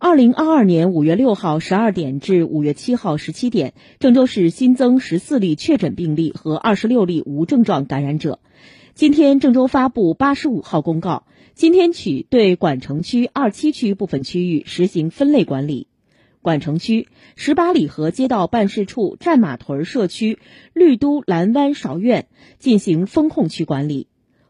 [0.00, 8.38] 二零二二年五月六号十二点至五月七号十七点，郑州市新增十四例确诊病例和二十六例无症状感染者。
[8.94, 15.88] 今天，郑州发布八十五号公告，今天起对管城区二七区部分区域实行分类管理。
[16.42, 20.38] 管城区十八里河街道办事处战马屯社区
[20.74, 22.28] 绿都蓝湾韶苑
[22.60, 24.06] 进行风控区管理。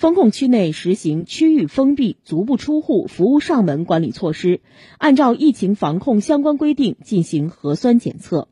[0.00, 4.62] 风控区内实行区域封闭、足不出户、服务上门管理措施，
[4.96, 8.48] 按照疫情防控相关规定进行核酸检测。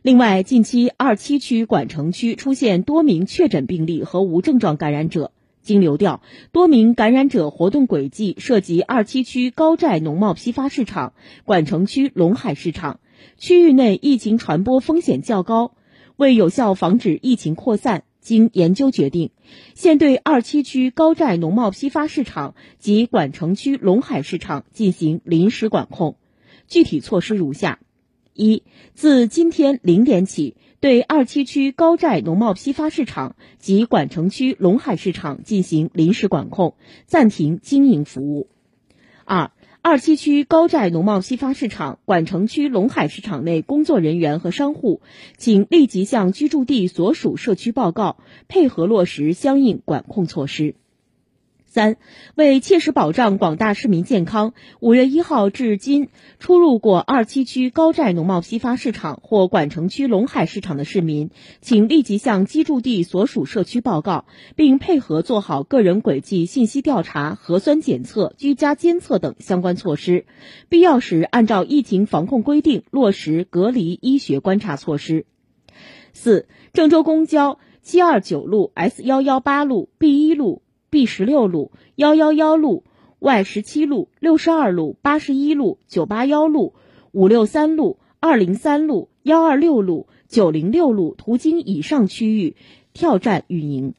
[0.00, 5.30] 另外，近期二七区管城区出现多名确诊病例和无症状感染者，
[5.60, 11.12] 经流调，多名感染者活动轨迹涉及二七区高寨农贸批发市场、
[11.44, 13.00] 管城区龙海市场，
[13.36, 15.72] 区域内疫情传播风险较高，
[16.16, 18.04] 为有效防止疫情扩散。
[18.26, 19.30] 经研究决定，
[19.76, 26.16] 现对二七区高寨农贸批发市场及管城区陇海市场进行临时管控。
[26.66, 27.78] 具体措施如下：
[28.34, 36.74] 一、自今天零点起，对二七区高寨农贸批发市场及管城区陇海市场进行临时管控，
[37.06, 38.48] 暂停经营服务。
[39.24, 39.52] 二、
[39.88, 45.00] 二七区高寨农贸批发市场、管城区龙海市场内工作人员和商户，
[45.38, 48.16] 请立即向居住地所属社区报告，
[48.48, 50.74] 配合落实相应管控措施。
[51.76, 51.98] 三、
[52.34, 61.28] 为切实保障广大市民健康，五月一号至今出入过二七区高寨农贸批发市场或管城区龙海市场的市民，
[61.60, 70.24] 请立即向居住地所属社区报告，并配合做好个人轨迹信息调查、核酸检测、居家监测等相关措施，
[70.70, 75.26] 必要时按照疫情防控规定落实隔离医学观察措施。
[76.14, 80.62] 四、郑州公交七二九路、S 幺幺八路、B 一路。
[80.90, 82.84] B 十六路、幺幺幺路、
[83.18, 86.74] Y 十七路、六十二路、八十一路、九八幺路、
[87.12, 92.56] 五六三路、二零三路、幺二六路、九零六路途经以上区域
[92.92, 93.94] 跳站运营。